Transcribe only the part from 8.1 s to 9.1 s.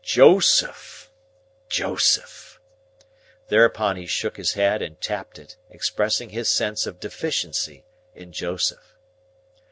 in Joseph.